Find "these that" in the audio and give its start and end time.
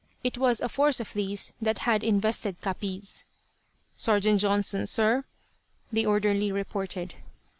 1.13-1.77